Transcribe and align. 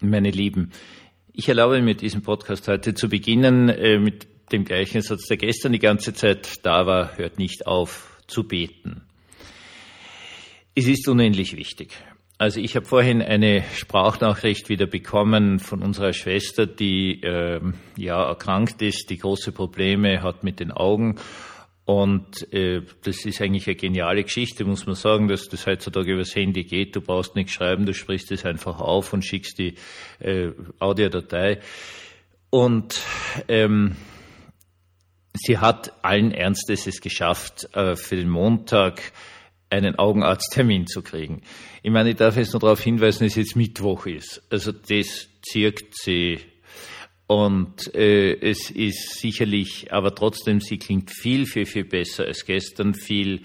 meine 0.00 0.30
Lieben, 0.30 0.70
ich 1.32 1.48
erlaube 1.48 1.80
mir 1.82 1.94
diesen 1.94 2.22
Podcast 2.22 2.68
heute 2.68 2.94
zu 2.94 3.08
beginnen 3.08 3.68
äh, 3.68 3.98
mit 3.98 4.26
dem 4.52 4.64
gleichen 4.64 5.02
Satz, 5.02 5.26
der 5.26 5.36
gestern 5.36 5.72
die 5.72 5.78
ganze 5.78 6.14
Zeit 6.14 6.64
da 6.64 6.86
war, 6.86 7.16
hört 7.16 7.38
nicht 7.38 7.66
auf 7.66 8.16
zu 8.26 8.44
beten. 8.44 9.02
Es 10.74 10.86
ist 10.86 11.08
unendlich 11.08 11.56
wichtig. 11.56 11.90
Also 12.38 12.60
ich 12.60 12.76
habe 12.76 12.86
vorhin 12.86 13.20
eine 13.20 13.64
Sprachnachricht 13.74 14.68
wieder 14.68 14.86
bekommen 14.86 15.58
von 15.58 15.82
unserer 15.82 16.12
Schwester, 16.12 16.66
die 16.66 17.20
äh, 17.22 17.60
ja 17.96 18.28
erkrankt 18.28 18.80
ist, 18.80 19.10
die 19.10 19.18
große 19.18 19.50
Probleme 19.50 20.22
hat 20.22 20.44
mit 20.44 20.60
den 20.60 20.70
Augen. 20.70 21.16
Und 21.88 22.52
äh, 22.52 22.82
das 23.02 23.24
ist 23.24 23.40
eigentlich 23.40 23.66
eine 23.66 23.76
geniale 23.76 24.22
Geschichte, 24.22 24.66
muss 24.66 24.84
man 24.84 24.94
sagen, 24.94 25.26
dass 25.26 25.48
das 25.48 25.66
heutzutage 25.66 26.12
übers 26.12 26.36
Handy 26.36 26.64
geht. 26.64 26.94
Du 26.94 27.00
brauchst 27.00 27.34
nichts 27.34 27.52
schreiben, 27.52 27.86
du 27.86 27.94
sprichst 27.94 28.30
es 28.30 28.44
einfach 28.44 28.78
auf 28.78 29.14
und 29.14 29.24
schickst 29.24 29.58
die 29.58 29.74
äh, 30.18 30.50
Audiodatei. 30.80 31.60
Und 32.50 33.00
ähm, 33.48 33.96
sie 35.32 35.56
hat 35.56 36.04
allen 36.04 36.30
Ernstes 36.30 36.86
es 36.86 37.00
geschafft, 37.00 37.74
äh, 37.74 37.96
für 37.96 38.16
den 38.16 38.28
Montag 38.28 39.00
einen 39.70 39.98
Augenarzttermin 39.98 40.86
zu 40.88 41.00
kriegen. 41.00 41.40
Ich 41.82 41.90
meine, 41.90 42.10
ich 42.10 42.16
darf 42.16 42.36
jetzt 42.36 42.52
noch 42.52 42.60
darauf 42.60 42.82
hinweisen, 42.82 43.24
dass 43.24 43.32
es 43.32 43.36
jetzt 43.36 43.56
Mittwoch 43.56 44.04
ist. 44.04 44.42
Also 44.50 44.72
das 44.72 45.30
zirkt 45.40 45.96
sie. 45.96 46.38
Und 47.28 47.94
äh, 47.94 48.32
es 48.40 48.70
ist 48.70 49.20
sicherlich, 49.20 49.92
aber 49.92 50.14
trotzdem, 50.14 50.62
sie 50.62 50.78
klingt 50.78 51.10
viel, 51.10 51.44
viel, 51.44 51.66
viel 51.66 51.84
besser 51.84 52.24
als 52.24 52.46
gestern, 52.46 52.94
viel 52.94 53.42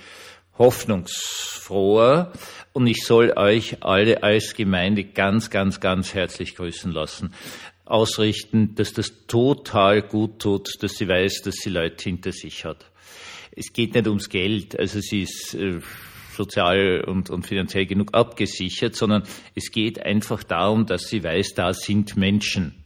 hoffnungsfroher. 0.58 2.32
Und 2.72 2.88
ich 2.88 3.04
soll 3.04 3.34
euch 3.36 3.84
alle 3.84 4.24
als 4.24 4.56
Gemeinde 4.56 5.04
ganz, 5.04 5.50
ganz, 5.50 5.82
ganz 5.82 6.14
herzlich 6.14 6.56
grüßen 6.56 6.94
lassen. 6.94 7.34
Ausrichten, 7.84 8.74
dass 8.76 8.94
das 8.94 9.28
total 9.28 10.02
gut 10.02 10.40
tut, 10.40 10.82
dass 10.82 10.94
sie 10.94 11.10
weiß, 11.10 11.42
dass 11.44 11.56
sie 11.56 11.70
Leute 11.70 12.06
hinter 12.06 12.32
sich 12.32 12.64
hat. 12.64 12.90
Es 13.54 13.74
geht 13.74 13.96
nicht 13.96 14.08
ums 14.08 14.30
Geld, 14.30 14.80
also 14.80 15.02
sie 15.02 15.24
ist 15.24 15.56
äh, 15.56 15.82
sozial 16.34 17.04
und, 17.06 17.30
und 17.30 17.46
finanziell 17.46 17.86
genug 17.86 18.14
abgesichert, 18.14 18.96
sondern 18.96 19.24
es 19.56 19.72
geht 19.72 20.02
einfach 20.02 20.42
darum, 20.42 20.86
dass 20.86 21.10
sie 21.10 21.22
weiß, 21.22 21.54
da 21.54 21.74
sind 21.74 22.16
Menschen 22.16 22.83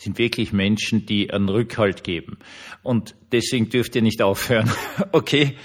sind 0.00 0.18
wirklich 0.18 0.52
Menschen, 0.52 1.04
die 1.04 1.30
einen 1.30 1.48
Rückhalt 1.48 2.04
geben. 2.04 2.38
Und 2.82 3.14
deswegen 3.32 3.68
dürft 3.68 3.94
ihr 3.96 4.02
nicht 4.02 4.22
aufhören. 4.22 4.70
Okay, 5.12 5.56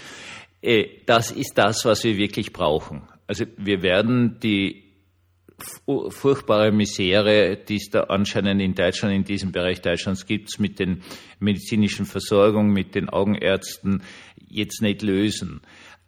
äh, 0.62 0.88
das 1.06 1.32
ist 1.32 1.54
das, 1.58 1.86
was 1.86 2.04
wir 2.04 2.18
wirklich 2.18 2.52
brauchen. 2.52 3.04
Also 3.28 3.46
wir 3.58 3.82
werden 3.82 4.40
die 4.42 4.84
furchtbare 6.10 6.72
Misere, 6.74 7.58
die 7.58 7.78
es 7.78 7.90
da 7.90 8.02
anscheinend 8.04 8.62
in 8.62 8.76
Deutschland, 8.76 9.16
in 9.16 9.24
diesem 9.24 9.54
Bereich 9.54 9.82
Deutschlands 9.82 10.26
gibt, 10.26 10.60
mit 10.60 10.80
den 10.80 11.02
medizinischen 11.40 12.06
Versorgungen, 12.06 12.74
mit 12.74 12.94
den 12.94 13.08
Augenärzten 13.08 14.04
jetzt 14.50 14.82
nicht 14.82 15.02
lösen. 15.02 15.62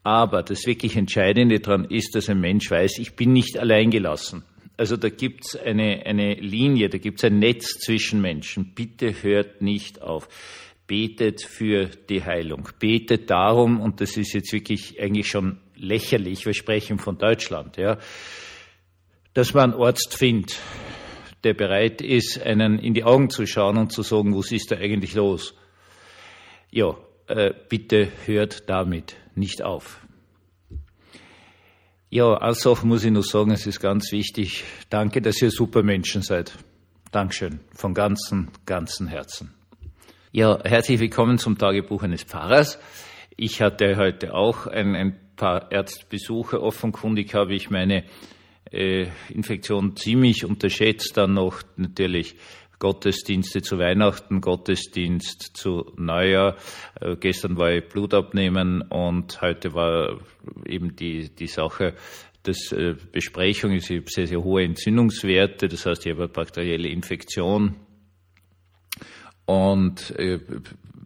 Aber 0.03 0.43
das 0.43 0.65
wirklich 0.65 0.97
Entscheidende 0.97 1.59
daran 1.59 1.85
ist, 1.85 2.15
dass 2.15 2.29
ein 2.29 2.41
Mensch 2.41 2.69
weiß, 2.69 2.99
ich 2.99 3.15
bin 3.15 3.31
nicht 3.31 3.57
allein 3.57 3.89
gelassen. 3.89 4.43
Also 4.77 4.95
da 4.95 5.09
gibt's 5.09 5.55
eine, 5.55 6.05
eine 6.05 6.35
Linie, 6.35 6.89
da 6.89 6.99
gibt's 6.99 7.23
ein 7.23 7.39
Netz 7.39 7.79
zwischen 7.79 8.21
Menschen. 8.21 8.75
Bitte 8.75 9.23
hört 9.23 9.61
nicht 9.61 10.03
auf. 10.03 10.29
Betet 10.85 11.41
für 11.41 11.87
die 11.87 12.23
Heilung. 12.23 12.69
Betet 12.79 13.29
darum, 13.29 13.81
und 13.81 13.99
das 13.99 14.15
ist 14.17 14.33
jetzt 14.33 14.53
wirklich 14.53 15.01
eigentlich 15.01 15.27
schon 15.27 15.59
lächerlich, 15.75 16.45
wir 16.45 16.53
sprechen 16.53 16.99
von 16.99 17.17
Deutschland, 17.17 17.77
ja, 17.77 17.97
dass 19.33 19.53
man 19.53 19.73
einen 19.73 19.81
Arzt 19.81 20.15
findet, 20.15 20.59
der 21.43 21.53
bereit 21.53 22.01
ist, 22.01 22.41
einen 22.41 22.79
in 22.79 22.93
die 22.93 23.03
Augen 23.03 23.29
zu 23.29 23.45
schauen 23.45 23.77
und 23.77 23.91
zu 23.91 24.03
sagen, 24.03 24.35
was 24.35 24.51
ist 24.51 24.71
da 24.71 24.77
eigentlich 24.77 25.13
los? 25.13 25.55
Ja, 26.71 26.97
äh, 27.27 27.53
bitte 27.67 28.09
hört 28.25 28.69
damit 28.69 29.15
nicht 29.35 29.61
auf. 29.63 30.06
Ja, 32.09 32.35
als 32.35 32.65
auch 32.65 32.83
muss 32.83 33.03
ich 33.03 33.11
nur 33.11 33.23
sagen, 33.23 33.51
es 33.51 33.67
ist 33.67 33.81
ganz 33.81 34.13
wichtig. 34.13 34.63
Danke, 34.89 35.21
dass 35.21 35.41
ihr 35.41 35.51
super 35.51 35.83
Menschen 35.83 36.21
seid. 36.21 36.53
Dankeschön. 37.11 37.59
Von 37.73 37.93
ganzem, 37.93 38.47
ganzem 38.65 39.07
Herzen. 39.07 39.53
Ja, 40.31 40.57
herzlich 40.63 41.01
willkommen 41.01 41.37
zum 41.37 41.57
Tagebuch 41.57 42.03
eines 42.03 42.23
Pfarrers. 42.23 42.79
Ich 43.35 43.61
hatte 43.61 43.97
heute 43.97 44.33
auch 44.33 44.67
ein, 44.67 44.95
ein 44.95 45.19
paar 45.35 45.69
Ärztbesuche. 45.69 46.61
Offenkundig 46.61 47.33
habe 47.33 47.53
ich 47.53 47.69
meine 47.69 48.05
äh, 48.71 49.07
Infektion 49.27 49.97
ziemlich 49.97 50.45
unterschätzt. 50.45 51.17
Dann 51.17 51.33
noch 51.33 51.61
natürlich 51.75 52.35
Gottesdienste 52.79 53.61
zu 53.61 53.79
Weihnachten, 53.79 54.41
Gottesdienst 54.41 55.57
zu 55.57 55.91
Neujahr. 55.97 56.57
Äh, 57.01 57.15
gestern 57.15 57.57
war 57.57 57.71
ich 57.71 57.87
Blut 57.87 58.13
abnehmen 58.13 58.81
und 58.81 59.41
heute 59.41 59.73
war 59.73 60.19
eben 60.65 60.95
die, 60.95 61.29
die 61.33 61.47
Sache, 61.47 61.95
dass 62.43 62.71
äh, 62.71 62.95
Besprechung 63.11 63.71
ich 63.71 63.89
habe 63.89 64.03
sehr, 64.07 64.27
sehr 64.27 64.43
hohe 64.43 64.63
Entzündungswerte, 64.63 65.67
das 65.67 65.85
heißt, 65.85 66.05
ich 66.05 66.11
habe 66.11 66.23
eine 66.23 66.31
bakterielle 66.31 66.87
Infektion 66.87 67.75
und 69.45 70.11
äh, 70.19 70.39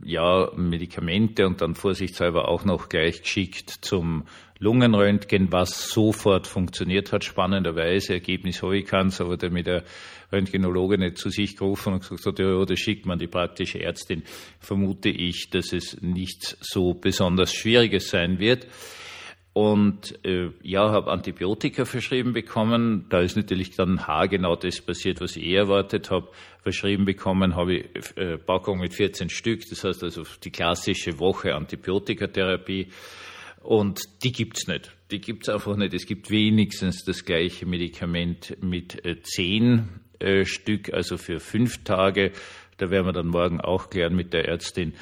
ja, 0.04 0.52
Medikamente 0.56 1.46
und 1.48 1.62
dann 1.62 1.76
vorsichtshalber 1.76 2.48
auch 2.48 2.66
noch 2.66 2.90
gleich 2.90 3.22
geschickt 3.22 3.70
zum 3.82 4.26
Lungenröntgen, 4.60 5.52
was 5.52 5.90
sofort 5.90 6.46
funktioniert 6.46 7.12
hat, 7.12 7.24
spannenderweise. 7.24 8.14
Ergebnis 8.14 8.62
habe 8.62 8.78
ich 8.78 8.86
keins, 8.86 9.20
aber 9.20 9.36
der 9.36 9.50
mit 9.50 9.66
der 9.66 9.84
Röntgenologe 10.32 10.98
nicht 10.98 11.18
zu 11.18 11.30
sich 11.30 11.58
gerufen 11.58 11.94
und 11.94 12.02
gesagt 12.02 12.26
hat, 12.26 12.40
ja, 12.40 12.64
das 12.64 12.80
schickt 12.80 13.06
man 13.06 13.18
die 13.18 13.28
praktische 13.28 13.82
Ärztin, 13.82 14.24
vermute 14.60 15.10
ich, 15.10 15.50
dass 15.50 15.74
es 15.74 16.00
nichts 16.02 16.58
so 16.62 16.94
besonders 16.94 17.54
Schwieriges 17.54 18.10
sein 18.10 18.40
wird. 18.40 18.68
Und 19.54 20.24
äh, 20.26 20.52
ja, 20.64 20.92
habe 20.92 21.12
Antibiotika 21.12 21.84
verschrieben 21.84 22.32
bekommen. 22.32 23.08
Da 23.10 23.20
ist 23.20 23.36
natürlich 23.36 23.72
dann 23.72 24.08
haargenau 24.08 24.56
das 24.56 24.80
passiert, 24.80 25.20
was 25.20 25.36
ich 25.36 25.44
eh 25.44 25.56
erwartet 25.56 26.10
habe. 26.10 26.30
Verschrieben 26.64 27.04
bekommen 27.04 27.56
habe 27.56 27.76
ich 27.76 28.18
äh, 28.18 28.38
Packung 28.38 28.80
mit 28.80 28.94
14 28.94 29.30
Stück. 29.30 29.68
Das 29.70 29.84
heißt 29.84 30.04
also 30.04 30.24
die 30.44 30.52
klassische 30.52 31.20
Woche 31.20 31.54
Antibiotikatherapie. 31.54 32.88
Und 33.62 34.24
die 34.24 34.32
gibt's 34.32 34.68
nicht. 34.68 34.92
Die 35.12 35.20
gibt's 35.20 35.50
einfach 35.50 35.76
nicht. 35.76 35.94
Es 35.94 36.06
gibt 36.06 36.30
wenigstens 36.32 37.04
das 37.04 37.26
gleiche 37.26 37.66
Medikament 37.66 38.58
mit 38.62 39.06
äh, 39.06 39.22
zehn 39.22 39.90
äh, 40.20 40.46
Stück, 40.46 40.94
also 40.94 41.18
für 41.18 41.40
fünf 41.42 41.84
Tage. 41.84 42.32
Da 42.78 42.90
werden 42.90 43.06
wir 43.06 43.14
dann 43.14 43.28
morgen 43.28 43.62
auch 43.62 43.90
klären 43.90 44.16
mit 44.16 44.34
der 44.34 44.48
Ärztin, 44.48 44.94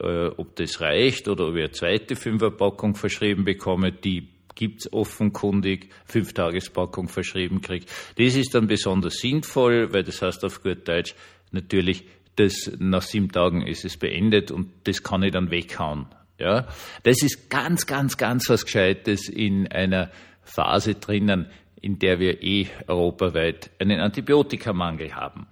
äh, 0.00 0.26
ob 0.26 0.56
das 0.56 0.80
reicht 0.80 1.28
oder 1.28 1.48
ob 1.48 1.54
ich 1.54 1.62
eine 1.62 1.70
zweite 1.72 2.16
Fünferpackung 2.16 2.94
verschrieben 2.94 3.44
bekomme, 3.44 3.92
die 3.92 4.28
gibt's 4.54 4.92
offenkundig, 4.92 5.90
Fünf-Tages-Packung 6.06 7.08
verschrieben 7.08 7.60
kriegt. 7.60 7.90
Das 8.16 8.36
ist 8.36 8.54
dann 8.54 8.66
besonders 8.66 9.14
sinnvoll, 9.14 9.92
weil 9.92 10.04
das 10.04 10.22
heißt 10.22 10.44
auf 10.44 10.62
gut 10.62 10.86
Deutsch 10.86 11.14
natürlich, 11.50 12.04
dass 12.36 12.70
nach 12.78 13.02
sieben 13.02 13.30
Tagen 13.30 13.66
ist 13.66 13.84
es 13.84 13.96
beendet 13.96 14.50
und 14.50 14.70
das 14.84 15.02
kann 15.02 15.22
ich 15.22 15.32
dann 15.32 15.50
weghauen. 15.50 16.06
Ja, 16.38 16.66
das 17.04 17.22
ist 17.22 17.48
ganz, 17.48 17.86
ganz, 17.86 18.16
ganz 18.16 18.48
was 18.48 18.64
Gescheites 18.64 19.28
in 19.28 19.68
einer 19.68 20.10
Phase 20.42 20.94
drinnen, 20.94 21.46
in 21.80 21.98
der 22.00 22.18
wir 22.18 22.42
eh 22.42 22.66
europaweit 22.88 23.70
einen 23.78 24.00
Antibiotikamangel 24.00 25.14
haben. 25.14 25.46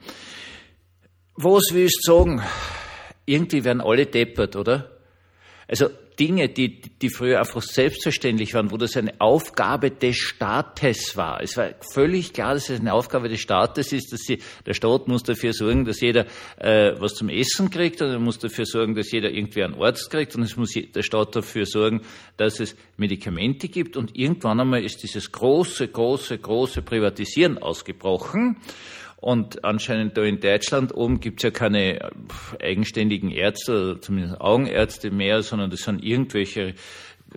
Was 1.37 1.71
willst 1.73 2.01
du 2.07 2.13
sagen? 2.13 2.43
Irgendwie 3.27 3.65
werden 3.65 3.81
alle 3.81 4.07
deppert, 4.07 4.57
oder? 4.57 4.91
Also 5.69 5.89
Dinge, 6.19 6.49
die, 6.49 6.81
die 6.81 7.09
früher 7.09 7.39
einfach 7.39 7.63
selbstverständlich 7.63 8.53
waren, 8.55 8.71
wo 8.71 8.77
das 8.77 8.97
eine 8.97 9.19
Aufgabe 9.21 9.91
des 9.91 10.17
Staates 10.17 11.17
war. 11.17 11.43
Es 11.43 11.57
war 11.57 11.71
völlig 11.93 12.33
klar, 12.33 12.55
dass 12.55 12.69
es 12.69 12.81
eine 12.81 12.93
Aufgabe 12.93 13.29
des 13.29 13.41
Staates 13.41 13.93
ist, 13.93 14.13
dass 14.13 14.21
sie, 14.21 14.39
der 14.67 14.75
Staat 14.75 15.09
muss 15.09 15.23
dafür 15.23 15.53
sorgen, 15.53 15.85
dass 15.85 16.01
jeder 16.01 16.27
äh, 16.59 16.93
was 16.99 17.15
zum 17.15 17.29
Essen 17.29 17.71
kriegt 17.71 18.03
und 18.03 18.11
er 18.11 18.19
muss 18.19 18.39
dafür 18.39 18.67
sorgen, 18.67 18.95
dass 18.95 19.11
jeder 19.11 19.31
irgendwie 19.31 19.65
einen 19.65 19.75
Arzt 19.75 20.11
kriegt 20.11 20.37
und 20.37 20.43
es 20.43 20.57
muss 20.57 20.73
der 20.73 21.03
Staat 21.03 21.35
dafür 21.35 21.65
sorgen, 21.65 22.03
dass 22.37 22.61
es 22.61 22.77
Medikamente 22.97 23.69
gibt 23.69 23.97
und 23.97 24.17
irgendwann 24.17 24.61
einmal 24.61 24.85
ist 24.85 25.03
dieses 25.03 25.33
große, 25.33 25.89
große, 25.89 26.39
große 26.39 26.83
Privatisieren 26.83 27.59
ausgebrochen 27.59 28.59
und 29.23 29.65
anscheinend 29.65 30.17
da 30.17 30.23
in 30.25 30.41
Deutschland 30.41 30.93
oben 30.93 31.21
gibt's 31.21 31.45
ja 31.45 31.53
keine 31.53 32.11
eigenständigen 32.61 33.31
Ärzte, 33.31 33.99
zumindest 34.01 34.41
Augenärzte 34.41 35.13
mehr, 35.13 35.43
sondern 35.43 35.71
das 35.71 35.83
sind 35.83 36.05
irgendwelche 36.05 36.75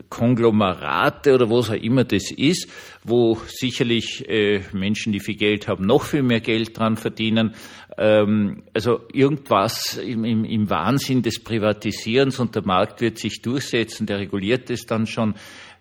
Konglomerate 0.10 1.36
oder 1.36 1.50
was 1.52 1.70
auch 1.70 1.76
immer 1.76 2.04
das 2.04 2.32
ist, 2.32 2.68
wo 3.04 3.38
sicherlich 3.46 4.28
äh, 4.28 4.62
Menschen, 4.74 5.14
die 5.14 5.20
viel 5.20 5.36
Geld 5.36 5.68
haben, 5.68 5.86
noch 5.86 6.04
viel 6.04 6.24
mehr 6.24 6.42
Geld 6.42 6.76
dran 6.76 6.98
verdienen. 6.98 7.54
Ähm, 8.00 8.64
also 8.74 9.02
irgendwas 9.14 9.98
im, 9.98 10.26
im, 10.26 10.44
im 10.44 10.70
Wahnsinn 10.72 11.22
des 11.22 11.44
Privatisierens 11.44 12.40
und 12.40 12.56
der 12.56 12.66
Markt 12.66 13.00
wird 13.02 13.20
sich 13.20 13.44
durchsetzen, 13.44 14.08
der 14.08 14.18
reguliert 14.18 14.72
es 14.72 14.88
dann 14.88 15.06
schon 15.06 15.36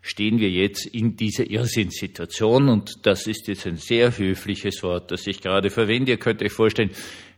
stehen 0.05 0.39
wir 0.39 0.51
jetzt 0.51 0.85
in 0.85 1.17
dieser 1.17 1.51
Irrsinnssituation 1.51 2.69
und 2.69 3.07
das 3.07 3.27
ist 3.27 3.49
jetzt 3.49 3.67
ein 3.67 3.79
sehr 3.79 4.17
höfliches 4.17 4.83
Wort, 4.83 5.11
das 5.11 5.27
ich 5.27 5.41
gerade 5.41 5.71
verwende. 5.71 6.13
Ihr 6.13 6.19
könnt 6.19 6.43
euch 6.43 6.53
vorstellen, 6.53 6.91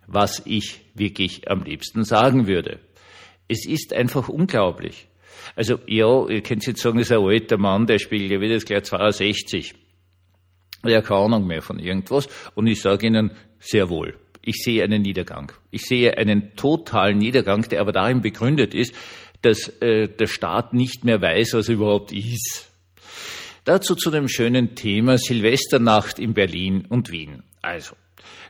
was 0.08 0.42
ich 0.44 0.80
wirklich 0.94 1.48
am 1.48 1.62
liebsten 1.62 2.02
sagen 2.02 2.48
würde. 2.48 2.80
Es 3.46 3.64
ist 3.66 3.92
einfach 3.92 4.28
unglaublich. 4.28 5.06
Also 5.54 5.78
ja, 5.86 6.26
ihr 6.28 6.42
könnt 6.42 6.66
jetzt 6.66 6.82
sagen, 6.82 6.98
das 6.98 7.06
ist 7.06 7.16
ein 7.16 7.24
alter 7.24 7.56
Mann, 7.56 7.86
der 7.86 8.00
spielt 8.00 8.32
ja 8.32 8.40
wieder 8.40 8.58
gleich 8.58 8.82
62. 8.82 9.74
Er 10.82 10.98
hat 10.98 11.04
keine 11.04 11.20
Ahnung 11.20 11.46
mehr 11.46 11.62
von 11.62 11.78
irgendwas. 11.78 12.28
Und 12.56 12.66
ich 12.66 12.80
sage 12.80 13.06
Ihnen 13.06 13.30
sehr 13.60 13.88
wohl, 13.88 14.18
ich 14.42 14.56
sehe 14.56 14.82
einen 14.82 15.02
Niedergang. 15.02 15.52
Ich 15.70 15.82
sehe 15.82 16.18
einen 16.18 16.56
totalen 16.56 17.18
Niedergang, 17.18 17.62
der 17.68 17.80
aber 17.80 17.92
darin 17.92 18.22
begründet 18.22 18.74
ist, 18.74 18.92
dass 19.42 19.68
äh, 19.80 20.08
der 20.08 20.26
Staat 20.26 20.72
nicht 20.72 21.04
mehr 21.04 21.20
weiß, 21.20 21.54
was 21.54 21.68
er 21.68 21.74
überhaupt 21.74 22.12
ist. 22.12 22.70
Dazu 23.64 23.96
zu 23.96 24.10
dem 24.10 24.28
schönen 24.28 24.74
Thema 24.74 25.18
Silvesternacht 25.18 26.18
in 26.18 26.34
Berlin 26.34 26.86
und 26.88 27.10
Wien. 27.10 27.42
Also, 27.62 27.96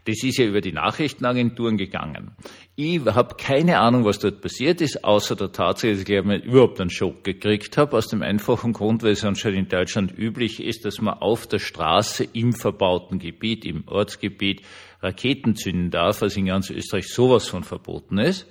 das 0.04 0.22
ist 0.22 0.36
ja 0.38 0.44
über 0.44 0.60
die 0.60 0.72
Nachrichtenagenturen 0.72 1.78
gegangen. 1.78 2.32
Ich 2.76 3.02
habe 3.06 3.34
keine 3.36 3.78
Ahnung, 3.78 4.04
was 4.04 4.18
dort 4.18 4.42
passiert 4.42 4.82
ist, 4.82 5.04
außer 5.04 5.34
der 5.34 5.52
Tatsache, 5.52 5.92
dass 5.92 6.00
ich 6.00 6.04
glaube, 6.04 6.36
überhaupt 6.36 6.80
einen 6.80 6.90
Schock 6.90 7.24
gekriegt 7.24 7.78
habe, 7.78 7.96
aus 7.96 8.08
dem 8.08 8.22
einfachen 8.22 8.74
Grund, 8.74 9.02
weil 9.02 9.12
es 9.12 9.24
anscheinend 9.24 9.58
in 9.58 9.68
Deutschland 9.68 10.16
üblich 10.16 10.62
ist, 10.62 10.84
dass 10.84 11.00
man 11.00 11.14
auf 11.14 11.46
der 11.46 11.58
Straße 11.58 12.28
im 12.34 12.52
verbauten 12.52 13.18
Gebiet, 13.18 13.64
im 13.64 13.88
Ortsgebiet 13.88 14.62
Raketen 15.02 15.56
zünden 15.56 15.90
darf, 15.90 16.20
was 16.20 16.36
in 16.36 16.46
ganz 16.46 16.70
Österreich 16.70 17.08
sowas 17.08 17.48
von 17.48 17.64
verboten 17.64 18.18
ist 18.18 18.46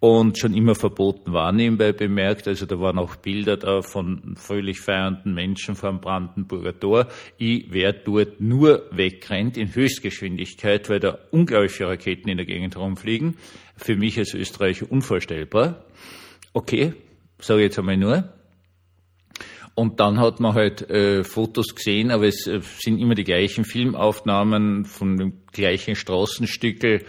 und 0.00 0.38
schon 0.38 0.54
immer 0.54 0.74
verboten 0.74 1.32
war 1.34 1.52
nebenbei 1.52 1.92
bemerkt. 1.92 2.48
Also 2.48 2.64
da 2.64 2.80
waren 2.80 2.98
auch 2.98 3.16
Bilder 3.16 3.58
da 3.58 3.82
von 3.82 4.34
fröhlich 4.36 4.80
feiernden 4.80 5.34
Menschen 5.34 5.74
vom 5.76 6.00
Brandenburger 6.00 6.78
Tor. 6.78 7.08
Ich 7.36 7.66
wer 7.68 7.92
dort 7.92 8.40
nur 8.40 8.88
wegrennt 8.90 9.58
in 9.58 9.74
Höchstgeschwindigkeit, 9.74 10.88
weil 10.88 11.00
da 11.00 11.18
unglaubliche 11.30 11.86
Raketen 11.86 12.30
in 12.30 12.38
der 12.38 12.46
Gegend 12.46 12.78
rumfliegen. 12.78 13.36
Für 13.76 13.94
mich 13.96 14.18
als 14.18 14.32
Österreicher 14.32 14.90
unvorstellbar. 14.90 15.84
Okay, 16.54 16.94
sage 17.38 17.60
ich 17.60 17.64
jetzt 17.66 17.78
einmal 17.78 17.98
nur. 17.98 18.32
Und 19.74 20.00
dann 20.00 20.18
hat 20.18 20.40
man 20.40 20.54
halt 20.54 20.90
äh, 20.90 21.24
Fotos 21.24 21.74
gesehen, 21.74 22.10
aber 22.10 22.26
es 22.26 22.46
äh, 22.46 22.60
sind 22.78 22.98
immer 22.98 23.14
die 23.14 23.24
gleichen 23.24 23.64
Filmaufnahmen 23.64 24.84
von 24.84 25.16
dem 25.16 25.42
gleichen 25.52 25.94
Straßenstückel. 25.94 27.04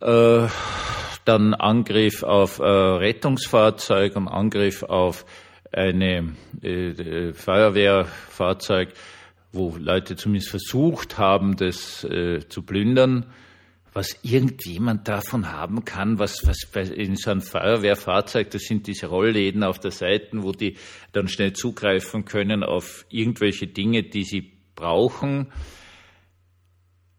Äh, 0.00 0.48
dann 1.26 1.54
Angriff 1.54 2.22
auf 2.22 2.58
äh, 2.58 2.62
Rettungsfahrzeug 2.62 4.16
und 4.16 4.28
Angriff 4.28 4.82
auf 4.82 5.26
eine 5.72 6.34
äh, 6.62 6.90
äh, 6.90 7.32
Feuerwehrfahrzeug, 7.34 8.92
wo 9.52 9.76
Leute 9.78 10.16
zumindest 10.16 10.50
versucht 10.50 11.18
haben, 11.18 11.56
das 11.56 12.04
äh, 12.04 12.48
zu 12.48 12.62
plündern. 12.62 13.26
Was 13.92 14.18
irgendjemand 14.22 15.08
davon 15.08 15.50
haben 15.50 15.86
kann, 15.86 16.18
was, 16.18 16.46
was 16.46 16.90
in 16.90 17.16
so 17.16 17.30
einem 17.30 17.40
Feuerwehrfahrzeug, 17.40 18.50
das 18.50 18.64
sind 18.64 18.86
diese 18.86 19.06
Rollläden 19.06 19.64
auf 19.64 19.78
der 19.78 19.90
Seite, 19.90 20.42
wo 20.42 20.52
die 20.52 20.76
dann 21.12 21.28
schnell 21.28 21.54
zugreifen 21.54 22.26
können 22.26 22.62
auf 22.62 23.06
irgendwelche 23.08 23.66
Dinge, 23.66 24.02
die 24.02 24.24
sie 24.24 24.52
brauchen 24.74 25.50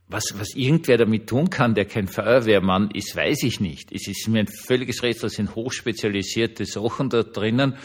was, 0.09 0.33
was 0.39 0.55
irgendwer 0.55 0.97
damit 0.97 1.27
tun 1.27 1.49
kann, 1.49 1.75
der 1.75 1.85
kein 1.85 2.07
Feuerwehrmann 2.07 2.91
ist, 2.91 3.15
weiß 3.15 3.43
ich 3.43 3.59
nicht. 3.59 3.91
Es 3.91 4.07
ist 4.07 4.27
mir 4.27 4.39
ein 4.39 4.47
völliges 4.47 5.03
Rätsel, 5.03 5.27
es 5.27 5.33
sind 5.33 5.55
hochspezialisierte 5.55 6.65
Sachen 6.65 7.09
da 7.09 7.23
drinnen. 7.23 7.75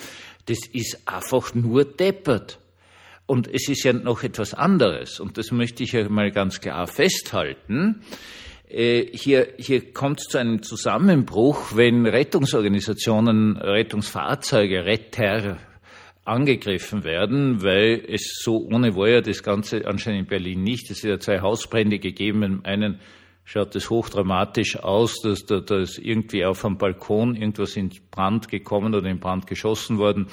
Das 0.47 0.59
ist 0.73 1.01
einfach 1.07 1.55
nur 1.55 1.85
deppert. 1.85 2.59
Und 3.27 3.49
es 3.53 3.69
ist 3.69 3.85
ja 3.85 3.93
noch 3.93 4.23
etwas 4.25 4.53
anderes, 4.53 5.21
und 5.21 5.39
das 5.39 5.53
möchte 5.53 5.85
ich 5.85 5.93
ja 5.93 6.09
mal 6.09 6.33
ganz 6.33 6.61
klar 6.61 6.87
festhalten. 6.87 8.03
Äh, 8.69 9.07
hier, 9.13 9.55
hier 9.59 9.93
kommt 9.93 10.21
es 10.21 10.27
zu 10.27 10.39
einem 10.39 10.63
Zusammenbruch, 10.63 11.77
wenn 11.77 12.05
Rettungsorganisationen, 12.07 13.57
Rettungsfahrzeuge, 13.57 14.85
Retter, 14.85 15.59
angegriffen 16.25 17.05
werden, 17.05 17.63
weil 17.63 18.05
es 18.07 18.41
so 18.43 18.59
ohne 18.59 18.95
war 18.95 19.09
ja 19.09 19.21
das 19.21 19.43
Ganze 19.43 19.87
anscheinend 19.87 20.21
in 20.21 20.27
Berlin 20.27 20.63
nicht. 20.63 20.91
Es 20.91 21.03
hat 21.03 21.11
ja 21.11 21.19
zwei 21.19 21.41
Hausbrände 21.41 21.99
gegeben. 21.99 22.43
Im 22.43 22.65
einen 22.65 23.01
schaut 23.45 23.75
es 23.75 23.91
hochdramatisch 23.91 24.77
aus, 24.79 25.21
dass 25.23 25.45
da 25.47 25.61
da 25.61 25.81
ist 25.81 25.99
irgendwie 25.99 26.45
auf 26.45 26.65
einem 26.65 26.79
Balkon 26.79 27.35
irgendwas 27.35 27.77
in 27.77 27.91
Brand 28.11 28.49
gekommen 28.49 28.95
oder 28.95 29.09
in 29.09 29.19
Brand 29.19 29.47
geschossen 29.47 29.99
worden. 29.99 30.29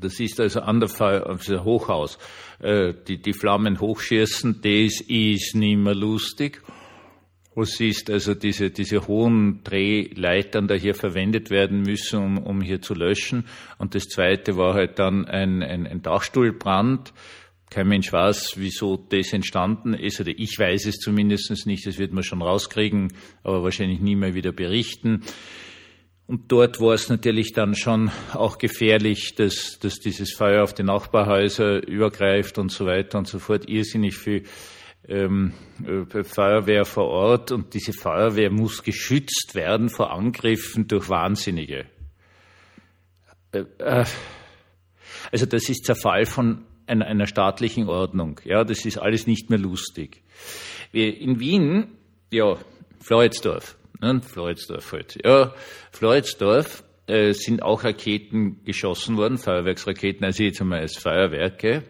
Das 0.00 0.20
ist 0.20 0.40
also 0.40 0.60
an 0.60 0.80
der 0.80 0.88
Fall, 0.88 1.22
also 1.24 1.64
Hochhaus, 1.64 2.18
äh, 2.60 2.94
die, 3.06 3.20
die 3.20 3.34
Flammen 3.34 3.78
hochschießen, 3.78 4.60
das 4.62 5.00
ist 5.00 5.54
nicht 5.54 5.76
mehr 5.76 5.94
lustig. 5.94 6.62
Du 7.54 7.64
siehst 7.64 8.08
also 8.08 8.34
diese, 8.34 8.70
diese 8.70 9.06
hohen 9.06 9.62
Drehleitern 9.62 10.68
da 10.68 10.74
hier 10.74 10.94
verwendet 10.94 11.50
werden 11.50 11.82
müssen, 11.82 12.18
um, 12.18 12.38
um 12.38 12.60
hier 12.62 12.80
zu 12.80 12.94
löschen. 12.94 13.44
Und 13.76 13.94
das 13.94 14.04
zweite 14.04 14.56
war 14.56 14.74
halt 14.74 14.98
dann 14.98 15.26
ein, 15.26 15.62
ein, 15.62 15.86
ein 15.86 16.00
Dachstuhlbrand. 16.00 17.12
Kein 17.68 17.88
Mensch 17.88 18.10
weiß, 18.12 18.54
wieso 18.56 18.96
das 18.96 19.32
entstanden 19.32 19.94
ist, 19.94 20.20
oder 20.20 20.32
ich 20.34 20.58
weiß 20.58 20.86
es 20.86 20.96
zumindest 20.96 21.66
nicht, 21.66 21.86
das 21.86 21.98
wird 21.98 22.12
man 22.12 22.22
schon 22.22 22.42
rauskriegen, 22.42 23.12
aber 23.44 23.62
wahrscheinlich 23.62 24.00
nie 24.00 24.16
mehr 24.16 24.34
wieder 24.34 24.52
berichten. 24.52 25.22
Und 26.26 26.52
dort 26.52 26.80
war 26.80 26.94
es 26.94 27.08
natürlich 27.08 27.52
dann 27.52 27.74
schon 27.74 28.10
auch 28.32 28.56
gefährlich, 28.58 29.34
dass, 29.34 29.78
dass 29.78 30.00
dieses 30.00 30.32
Feuer 30.32 30.62
auf 30.62 30.72
die 30.72 30.82
Nachbarhäuser 30.82 31.86
übergreift 31.86 32.58
und 32.58 32.70
so 32.70 32.86
weiter 32.86 33.18
und 33.18 33.26
so 33.26 33.38
fort. 33.38 33.68
Irrsinnig 33.68 34.16
viel 34.16 34.44
ähm, 35.08 35.52
äh, 35.84 36.22
Feuerwehr 36.22 36.84
vor 36.84 37.08
Ort 37.08 37.52
und 37.52 37.74
diese 37.74 37.92
Feuerwehr 37.92 38.50
muss 38.50 38.82
geschützt 38.82 39.54
werden 39.54 39.88
vor 39.88 40.12
Angriffen 40.12 40.86
durch 40.86 41.08
Wahnsinnige. 41.08 41.86
Äh, 43.52 43.64
äh, 43.78 44.04
also 45.30 45.46
das 45.46 45.68
ist 45.68 45.84
Zerfall 45.84 46.26
von 46.26 46.64
einer, 46.86 47.26
staatlichen 47.26 47.88
Ordnung. 47.88 48.40
Ja, 48.44 48.64
das 48.64 48.84
ist 48.84 48.98
alles 48.98 49.26
nicht 49.26 49.50
mehr 49.50 49.58
lustig. 49.58 50.22
In 50.92 51.40
Wien, 51.40 51.96
ja, 52.30 52.58
Floridsdorf, 53.00 53.78
ne, 54.00 54.20
Floridsdorf 54.20 54.92
halt. 54.92 55.18
Ja, 55.24 55.54
Floridsdorf 55.90 56.84
sind 57.06 57.62
auch 57.62 57.84
Raketen 57.84 58.62
geschossen 58.64 59.16
worden, 59.16 59.38
Feuerwerksraketen, 59.38 60.24
also 60.24 60.44
jetzt 60.44 60.60
einmal 60.60 60.80
als 60.80 60.96
Feuerwerke 60.96 61.82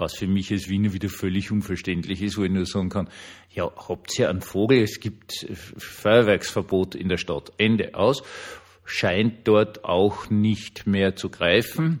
was 0.00 0.16
für 0.16 0.26
mich 0.26 0.50
als 0.50 0.68
Wiener 0.68 0.92
wieder 0.92 1.08
völlig 1.08 1.50
unverständlich 1.50 2.22
ist, 2.22 2.38
wo 2.38 2.44
ich 2.44 2.50
nur 2.50 2.66
sagen 2.66 2.88
kann, 2.88 3.08
ja, 3.54 3.70
habt 3.88 4.18
ihr 4.18 4.30
einen 4.30 4.40
Vogel, 4.40 4.82
es 4.82 5.00
gibt 5.00 5.46
Feuerwerksverbot 5.76 6.94
in 6.94 7.08
der 7.08 7.18
Stadt, 7.18 7.52
Ende 7.58 7.94
aus, 7.94 8.22
scheint 8.84 9.46
dort 9.46 9.84
auch 9.84 10.30
nicht 10.30 10.86
mehr 10.86 11.14
zu 11.14 11.28
greifen. 11.28 12.00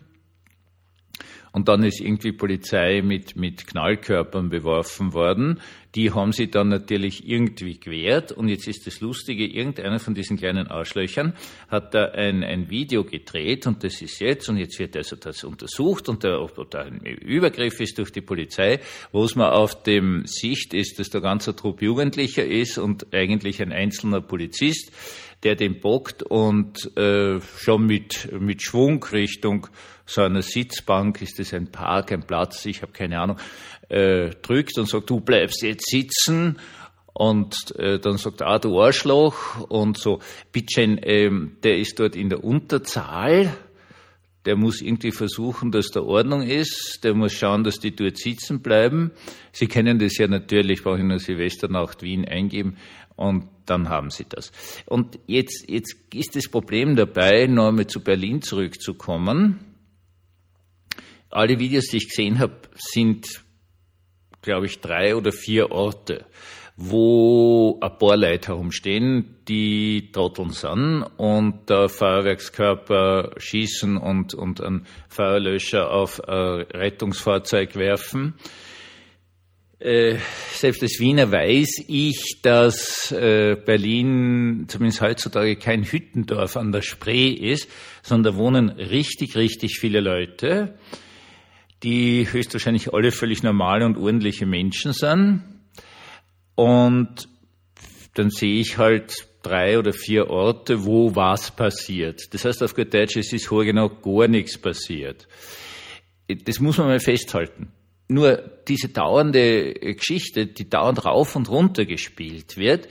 Und 1.52 1.68
dann 1.68 1.82
ist 1.82 2.00
irgendwie 2.00 2.32
Polizei 2.32 3.02
mit, 3.02 3.36
mit 3.36 3.66
Knallkörpern 3.66 4.50
beworfen 4.50 5.12
worden. 5.12 5.60
Die 5.96 6.12
haben 6.12 6.30
sie 6.32 6.48
dann 6.48 6.68
natürlich 6.68 7.28
irgendwie 7.28 7.80
gewehrt. 7.80 8.30
Und 8.30 8.48
jetzt 8.48 8.68
ist 8.68 8.86
das 8.86 9.00
Lustige, 9.00 9.44
irgendeiner 9.44 9.98
von 9.98 10.14
diesen 10.14 10.36
kleinen 10.36 10.68
Arschlöchern 10.68 11.34
hat 11.68 11.94
da 11.94 12.04
ein, 12.06 12.44
ein 12.44 12.70
Video 12.70 13.02
gedreht 13.02 13.66
und 13.66 13.82
das 13.82 14.00
ist 14.00 14.20
jetzt, 14.20 14.48
und 14.48 14.58
jetzt 14.58 14.78
wird 14.78 14.96
also 14.96 15.16
das 15.16 15.42
untersucht 15.42 16.08
und 16.08 16.22
der, 16.22 16.40
ob 16.40 16.70
da 16.70 16.82
ein 16.82 17.00
Übergriff 17.00 17.80
ist 17.80 17.98
durch 17.98 18.12
die 18.12 18.20
Polizei, 18.20 18.78
wo 19.10 19.24
es 19.24 19.34
mal 19.34 19.50
auf 19.50 19.82
dem 19.82 20.26
Sicht 20.26 20.72
ist, 20.74 21.00
dass 21.00 21.10
der 21.10 21.20
ganze 21.20 21.56
Trupp 21.56 21.82
Jugendlicher 21.82 22.44
ist 22.44 22.78
und 22.78 23.12
eigentlich 23.12 23.60
ein 23.60 23.72
einzelner 23.72 24.20
Polizist, 24.20 24.92
der 25.42 25.56
den 25.56 25.80
bockt 25.80 26.22
und 26.22 26.96
äh, 26.96 27.40
schon 27.40 27.86
mit, 27.86 28.28
mit 28.38 28.62
Schwung 28.62 29.02
Richtung 29.04 29.66
so 30.10 30.22
einer 30.22 30.42
Sitzbank, 30.42 31.22
ist 31.22 31.38
das 31.38 31.54
ein 31.54 31.70
Park, 31.70 32.12
ein 32.12 32.24
Platz, 32.24 32.66
ich 32.66 32.82
habe 32.82 32.92
keine 32.92 33.20
Ahnung, 33.20 33.36
äh, 33.88 34.30
drückt 34.42 34.76
und 34.78 34.88
sagt, 34.88 35.08
du 35.08 35.20
bleibst 35.20 35.62
jetzt 35.62 35.88
sitzen 35.88 36.58
und 37.12 37.54
äh, 37.76 37.98
dann 37.98 38.18
sagt, 38.18 38.42
ah, 38.42 38.58
du 38.58 38.80
Arschloch 38.80 39.68
und 39.68 39.98
so, 39.98 40.20
Bitteschön, 40.52 40.98
ähm, 41.02 41.56
der 41.62 41.78
ist 41.78 41.98
dort 42.00 42.16
in 42.16 42.28
der 42.28 42.42
Unterzahl, 42.42 43.56
der 44.46 44.56
muss 44.56 44.80
irgendwie 44.80 45.12
versuchen, 45.12 45.70
dass 45.70 45.88
da 45.88 46.00
Ordnung 46.00 46.42
ist, 46.42 47.00
der 47.04 47.14
muss 47.14 47.34
schauen, 47.34 47.62
dass 47.62 47.78
die 47.78 47.94
dort 47.94 48.16
sitzen 48.16 48.62
bleiben. 48.62 49.12
Sie 49.52 49.66
kennen 49.66 49.98
das 49.98 50.16
ja 50.16 50.26
natürlich, 50.26 50.82
brauche 50.82 50.98
ich 50.98 51.04
nur 51.04 51.18
Silvesternacht 51.18 52.02
Wien 52.02 52.24
eingeben 52.24 52.78
und 53.16 53.44
dann 53.66 53.90
haben 53.90 54.10
Sie 54.10 54.24
das. 54.28 54.50
Und 54.86 55.18
jetzt, 55.26 55.68
jetzt 55.68 55.94
ist 56.14 56.34
das 56.34 56.48
Problem 56.48 56.96
dabei, 56.96 57.46
noch 57.46 57.68
einmal 57.68 57.86
zu 57.86 58.00
Berlin 58.00 58.40
zurückzukommen. 58.40 59.69
Alle 61.30 61.58
Videos, 61.58 61.86
die 61.86 61.98
ich 61.98 62.08
gesehen 62.08 62.38
habe, 62.38 62.58
sind, 62.74 63.42
glaube 64.42 64.66
ich, 64.66 64.80
drei 64.80 65.14
oder 65.16 65.32
vier 65.32 65.70
Orte. 65.70 66.26
wo 66.82 67.78
ein 67.82 67.98
paar 67.98 68.16
Leute 68.16 68.48
herumstehen, 68.48 69.36
die 69.46 70.10
Trotteln 70.12 70.48
sind 70.48 71.04
und 71.18 71.68
der 71.68 71.90
Feuerwerkskörper 71.90 73.32
schießen 73.36 73.98
und, 73.98 74.32
und 74.32 74.62
einen 74.62 74.86
Feuerlöscher 75.10 75.90
auf 75.90 76.26
ein 76.26 76.62
Rettungsfahrzeug 76.62 77.76
werfen. 77.76 78.32
Äh, 79.78 80.16
selbst 80.54 80.82
als 80.82 80.98
Wiener 81.00 81.30
weiß 81.30 81.84
ich, 81.86 82.40
dass 82.42 83.12
äh, 83.12 83.56
Berlin 83.62 84.64
zumindest 84.68 85.02
heutzutage 85.02 85.56
kein 85.56 85.84
Hüttendorf 85.84 86.56
an 86.56 86.72
der 86.72 86.82
Spree 86.82 87.28
ist, 87.28 87.68
sondern 88.02 88.32
da 88.32 88.38
wohnen 88.38 88.70
richtig, 88.70 89.36
richtig 89.36 89.78
viele 89.78 90.00
Leute, 90.00 90.78
die 91.82 92.30
höchstwahrscheinlich 92.30 92.92
alle 92.92 93.12
völlig 93.12 93.42
normale 93.42 93.86
und 93.86 93.96
ordentliche 93.96 94.46
Menschen 94.46 94.92
sind. 94.92 95.42
Und 96.54 97.28
dann 98.14 98.30
sehe 98.30 98.60
ich 98.60 98.76
halt 98.78 99.28
drei 99.42 99.78
oder 99.78 99.92
vier 99.92 100.28
Orte, 100.28 100.84
wo 100.84 101.14
was 101.14 101.50
passiert. 101.50 102.34
Das 102.34 102.44
heißt 102.44 102.62
auf 102.62 102.74
gut 102.74 102.92
Deutsch, 102.92 103.16
es 103.16 103.32
ist 103.32 103.48
genau 103.48 103.88
gar 103.88 104.28
nichts 104.28 104.58
passiert. 104.58 105.26
Das 106.28 106.60
muss 106.60 106.78
man 106.78 106.88
mal 106.88 107.00
festhalten. 107.00 107.72
Nur 108.10 108.42
diese 108.66 108.88
dauernde 108.88 109.72
Geschichte, 109.72 110.46
die 110.46 110.68
dauernd 110.68 111.04
rauf 111.04 111.36
und 111.36 111.48
runter 111.48 111.84
gespielt 111.84 112.56
wird, 112.56 112.88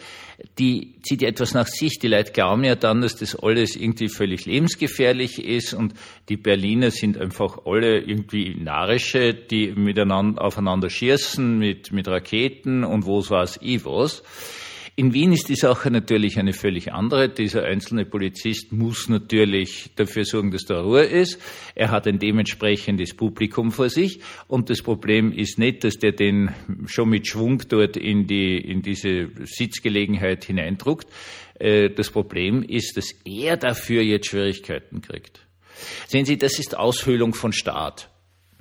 die 0.57 0.95
zieht 1.03 1.21
ja 1.21 1.27
etwas 1.27 1.53
nach 1.53 1.67
sich. 1.67 1.99
Die 1.99 2.07
Leute 2.07 2.31
glauben 2.31 2.63
ja 2.63 2.75
dann, 2.75 3.01
dass 3.01 3.17
das 3.17 3.35
alles 3.35 3.75
irgendwie 3.75 4.07
völlig 4.07 4.45
lebensgefährlich 4.45 5.43
ist 5.43 5.73
und 5.73 5.93
die 6.29 6.37
Berliner 6.37 6.91
sind 6.91 7.17
einfach 7.17 7.65
alle 7.65 7.99
irgendwie 7.99 8.55
narische, 8.55 9.33
die 9.33 9.73
miteinander 9.73 10.41
aufeinander 10.41 10.89
schießen 10.89 11.59
mit, 11.59 11.91
mit 11.91 12.07
Raketen 12.07 12.85
und 12.85 13.05
was 13.05 13.29
weiß 13.29 13.59
ich 13.61 13.83
was. 13.83 14.23
In 14.99 15.13
Wien 15.13 15.31
ist 15.31 15.47
die 15.47 15.55
Sache 15.55 15.89
natürlich 15.91 16.39
eine 16.39 16.51
völlig 16.51 16.91
andere. 16.91 17.29
Dieser 17.29 17.63
einzelne 17.63 18.03
Polizist 18.03 18.73
muss 18.73 19.07
natürlich 19.07 19.91
dafür 19.95 20.25
sorgen, 20.25 20.51
dass 20.51 20.65
da 20.65 20.81
Ruhe 20.81 21.05
ist. 21.05 21.39
Er 21.73 21.89
hat 21.89 22.05
ein 22.05 22.19
dementsprechendes 22.19 23.13
Publikum 23.13 23.71
vor 23.71 23.87
sich. 23.87 24.19
Und 24.49 24.69
das 24.69 24.81
Problem 24.81 25.31
ist 25.31 25.57
nicht, 25.57 25.85
dass 25.85 25.99
der 25.99 26.11
den 26.11 26.53
schon 26.87 27.07
mit 27.07 27.27
Schwung 27.27 27.63
dort 27.69 27.95
in, 27.95 28.27
die, 28.27 28.57
in 28.57 28.81
diese 28.81 29.29
Sitzgelegenheit 29.45 30.43
hineindruckt. 30.43 31.07
Äh, 31.59 31.91
das 31.91 32.09
Problem 32.09 32.61
ist, 32.61 32.97
dass 32.97 33.15
er 33.23 33.55
dafür 33.55 34.01
jetzt 34.01 34.27
Schwierigkeiten 34.27 34.99
kriegt. 34.99 35.39
Sehen 36.09 36.25
Sie, 36.25 36.37
das 36.37 36.59
ist 36.59 36.77
Aushöhlung 36.77 37.33
von 37.33 37.53
Staat. 37.53 38.09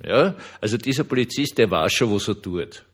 Ja? 0.01 0.37
Also 0.61 0.77
dieser 0.77 1.03
Polizist, 1.03 1.57
der 1.57 1.69
weiß 1.69 1.91
schon, 1.91 2.13
was 2.13 2.29
er 2.29 2.41
tut 2.41 2.85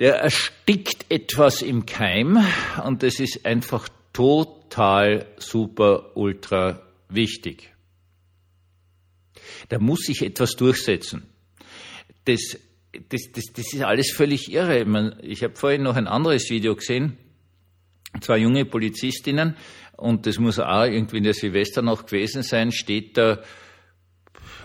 der 0.00 0.16
erstickt 0.16 1.10
etwas 1.10 1.62
im 1.62 1.86
Keim 1.86 2.44
und 2.84 3.02
das 3.02 3.20
ist 3.20 3.46
einfach 3.46 3.88
total 4.12 5.26
super 5.38 6.16
ultra 6.16 6.82
wichtig. 7.08 7.72
Da 9.68 9.78
muss 9.78 10.00
sich 10.00 10.22
etwas 10.22 10.52
durchsetzen. 10.52 11.24
Das, 12.24 12.58
das, 13.08 13.32
das, 13.32 13.44
das 13.54 13.72
ist 13.72 13.82
alles 13.82 14.12
völlig 14.12 14.50
irre. 14.52 14.80
Ich, 14.80 14.86
mein, 14.86 15.16
ich 15.22 15.42
habe 15.42 15.54
vorhin 15.54 15.82
noch 15.82 15.96
ein 15.96 16.06
anderes 16.06 16.50
Video 16.50 16.74
gesehen, 16.74 17.18
zwei 18.20 18.38
junge 18.38 18.64
Polizistinnen 18.64 19.56
und 19.96 20.26
das 20.26 20.38
muss 20.38 20.58
auch 20.58 20.84
irgendwie 20.84 21.18
in 21.18 21.24
der 21.24 21.34
Silvesternacht 21.34 22.06
gewesen 22.06 22.42
sein, 22.42 22.72
steht 22.72 23.16
da 23.16 23.42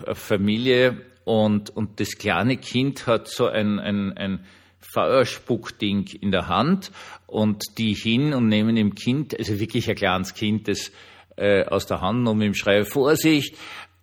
eine 0.04 0.14
Familie 0.14 1.02
und, 1.24 1.70
und 1.70 2.00
das 2.00 2.16
kleine 2.16 2.56
Kind 2.56 3.06
hat 3.06 3.28
so 3.28 3.46
ein, 3.46 3.78
ein, 3.78 4.16
ein 4.16 4.44
Feuerspuckding 4.92 6.06
in 6.20 6.30
der 6.30 6.48
Hand 6.48 6.90
und 7.26 7.62
die 7.78 7.94
hin 7.94 8.34
und 8.34 8.48
nehmen 8.48 8.76
dem 8.76 8.94
Kind, 8.94 9.38
also 9.38 9.58
wirklich 9.60 9.88
ein 9.88 9.96
kleines 9.96 10.34
Kind, 10.34 10.68
das 10.68 10.90
äh, 11.36 11.64
aus 11.64 11.86
der 11.86 12.00
Hand 12.00 12.26
und 12.28 12.38
mit 12.38 12.46
dem 12.46 12.54
Schrei 12.54 12.84
Vorsicht 12.84 13.56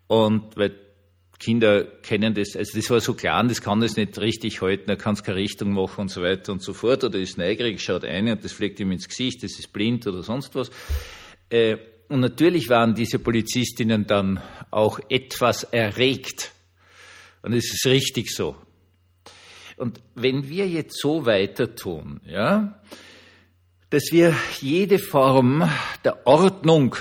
und 0.08 0.56
weil 0.56 0.76
Kinder 1.40 1.84
kennen 2.02 2.34
das, 2.34 2.56
also 2.56 2.78
das 2.78 2.90
war 2.90 3.00
so 3.00 3.14
klein, 3.14 3.48
das 3.48 3.62
kann 3.62 3.80
das 3.80 3.96
nicht 3.96 4.18
richtig 4.18 4.62
halten, 4.62 4.90
er 4.90 4.98
kann 4.98 5.14
es 5.14 5.24
keine 5.24 5.38
Richtung 5.38 5.72
machen 5.72 6.02
und 6.02 6.10
so 6.10 6.24
weiter 6.24 6.52
und 6.52 6.64
so 6.64 6.74
fort 6.74 7.04
oder 7.04 7.20
ist 7.20 7.38
neugierig, 7.38 7.80
schaut 7.82 8.04
ein 8.06 8.28
und 8.28 8.44
das 8.44 8.54
fliegt 8.54 8.80
ihm 8.80 8.92
ins 8.92 9.08
Gesicht, 9.08 9.44
das 9.44 9.60
ist 9.60 9.72
blind 9.72 10.08
oder 10.08 10.24
sonst 10.24 10.56
was. 10.56 10.72
Äh, 11.50 11.78
und 12.10 12.22
natürlich 12.22 12.70
waren 12.70 12.96
diese 12.96 13.20
Polizistinnen 13.20 14.08
dann 14.08 14.42
auch 14.72 15.00
etwas 15.10 15.64
erregt. 15.66 16.54
Und 17.42 17.54
es 17.54 17.74
ist 17.74 17.86
richtig 17.86 18.34
so. 18.34 18.56
Und 19.78 20.02
wenn 20.16 20.50
wir 20.50 20.68
jetzt 20.68 21.00
so 21.00 21.26
weiter 21.26 21.76
tun, 21.76 22.20
ja, 22.26 22.82
dass 23.92 24.12
wir 24.12 24.36
jede 24.60 25.00
Form 25.00 25.70
der 26.04 26.26
Ordnung 26.26 26.96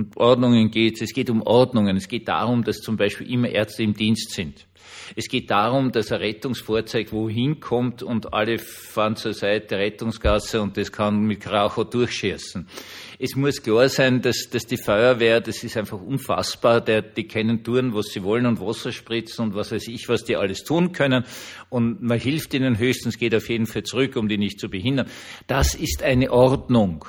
und 0.00 0.16
Ordnungen 0.16 0.70
geht 0.70 1.02
es, 1.02 1.12
geht 1.12 1.28
um 1.28 1.42
Ordnungen. 1.42 1.94
Es 1.94 2.08
geht 2.08 2.26
darum, 2.26 2.64
dass 2.64 2.78
zum 2.78 2.96
Beispiel 2.96 3.30
immer 3.30 3.50
Ärzte 3.50 3.82
im 3.82 3.92
Dienst 3.92 4.30
sind. 4.30 4.66
Es 5.14 5.28
geht 5.28 5.50
darum, 5.50 5.92
dass 5.92 6.10
ein 6.10 6.20
Rettungsfahrzeug 6.20 7.12
wohin 7.12 7.60
kommt 7.60 8.02
und 8.02 8.32
alle 8.32 8.58
fahren 8.58 9.14
zur 9.16 9.34
Seite 9.34 9.76
Rettungsgasse 9.76 10.62
und 10.62 10.78
das 10.78 10.90
kann 10.90 11.20
mit 11.24 11.46
Raucher 11.46 11.84
durchschießen. 11.84 12.66
Es 13.18 13.36
muss 13.36 13.62
klar 13.62 13.90
sein, 13.90 14.22
dass, 14.22 14.48
dass 14.50 14.66
die 14.66 14.78
Feuerwehr, 14.78 15.42
das 15.42 15.62
ist 15.62 15.76
einfach 15.76 16.00
unfassbar, 16.00 16.80
der, 16.80 17.02
die 17.02 17.28
können 17.28 17.62
tun, 17.62 17.92
was 17.92 18.06
sie 18.06 18.22
wollen 18.22 18.46
und 18.46 18.58
Wasser 18.58 18.92
spritzen 18.92 19.44
und 19.44 19.54
was 19.54 19.70
weiß 19.70 19.86
ich, 19.88 20.08
was 20.08 20.24
die 20.24 20.36
alles 20.36 20.64
tun 20.64 20.92
können. 20.92 21.24
Und 21.68 22.00
man 22.00 22.18
hilft 22.18 22.54
ihnen 22.54 22.78
höchstens, 22.78 23.18
geht 23.18 23.34
auf 23.34 23.50
jeden 23.50 23.66
Fall 23.66 23.82
zurück, 23.82 24.16
um 24.16 24.28
die 24.28 24.38
nicht 24.38 24.58
zu 24.58 24.70
behindern. 24.70 25.08
Das 25.46 25.74
ist 25.74 26.02
eine 26.02 26.32
Ordnung. 26.32 27.04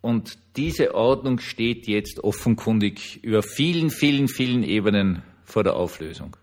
Und 0.00 0.38
diese 0.56 0.94
Ordnung 0.94 1.40
steht 1.40 1.88
jetzt 1.88 2.20
offenkundig 2.20 3.22
über 3.22 3.42
vielen, 3.42 3.90
vielen, 3.90 4.28
vielen 4.28 4.62
Ebenen 4.62 5.22
vor 5.44 5.64
der 5.64 5.76
Auflösung. 5.76 6.36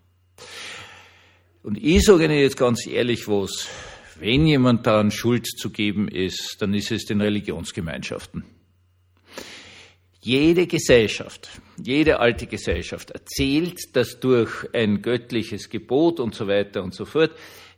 Und 1.63 1.77
ich 1.77 2.03
sage 2.03 2.25
Ihnen 2.25 2.37
jetzt 2.37 2.57
ganz 2.57 2.85
ehrlich 2.85 3.27
was, 3.27 3.67
wenn 4.19 4.45
jemand 4.45 4.85
daran 4.85 5.11
Schuld 5.11 5.47
zu 5.47 5.71
geben 5.71 6.07
ist, 6.07 6.57
dann 6.59 6.73
ist 6.73 6.91
es 6.91 7.05
den 7.05 7.21
Religionsgemeinschaften. 7.21 8.43
Jede 10.21 10.67
Gesellschaft, 10.67 11.49
jede 11.83 12.19
alte 12.19 12.47
Gesellschaft 12.47 13.11
erzählt, 13.11 13.95
dass 13.95 14.19
durch 14.19 14.67
ein 14.73 15.01
göttliches 15.01 15.69
Gebot 15.69 16.19
und 16.19 16.33
so 16.33 16.47
weiter 16.47 16.83
und 16.83 16.95
so 16.95 17.05
fort 17.05 17.31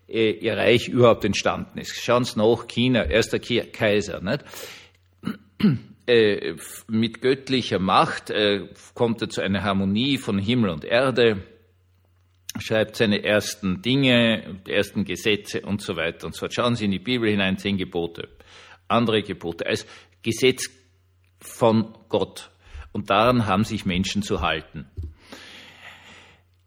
äh, 0.07 0.31
ihr 0.31 0.55
Reich 0.55 0.87
überhaupt 0.87 1.25
entstanden 1.25 1.79
ist. 1.79 1.95
Schauen 1.95 2.23
Sie 2.23 2.37
nach 2.37 2.67
China, 2.67 3.03
erster 3.03 3.39
Kaiser. 3.39 4.21
Nicht? 4.21 4.45
Äh, 6.09 6.55
mit 6.87 7.21
göttlicher 7.21 7.79
Macht 7.79 8.29
äh, 8.29 8.69
kommt 8.93 9.21
er 9.21 9.27
zu 9.27 9.41
einer 9.41 9.63
Harmonie 9.63 10.17
von 10.17 10.39
Himmel 10.39 10.69
und 10.69 10.85
Erde, 10.85 11.43
schreibt 12.59 12.95
seine 12.95 13.25
ersten 13.25 13.81
Dinge, 13.81 14.61
die 14.65 14.71
ersten 14.71 15.03
Gesetze 15.03 15.61
und 15.61 15.81
so 15.81 15.97
weiter 15.97 16.27
und 16.27 16.33
so 16.33 16.39
fort. 16.39 16.53
Schauen 16.53 16.75
Sie 16.75 16.85
in 16.85 16.91
die 16.91 16.99
Bibel 16.99 17.29
hinein, 17.29 17.57
zehn 17.57 17.75
Gebote, 17.75 18.29
andere 18.87 19.21
Gebote, 19.21 19.65
als 19.65 19.85
Gesetz 20.23 20.69
von 21.41 21.93
Gott. 22.07 22.51
Und 22.93 23.09
daran 23.09 23.45
haben 23.45 23.65
sich 23.65 23.85
Menschen 23.85 24.21
zu 24.21 24.39
halten. 24.39 24.87